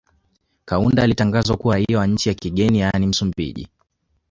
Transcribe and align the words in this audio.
Kaunda 0.65 1.03
alitangazwa 1.03 1.57
kuwa 1.57 1.75
raia 1.75 1.99
wa 1.99 2.07
nchi 2.07 2.29
ya 2.29 2.35
kigeni 2.35 2.79
yaani 2.79 3.07
Msumbiji 3.07 3.67